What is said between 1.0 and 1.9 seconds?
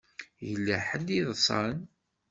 i yeḍsan.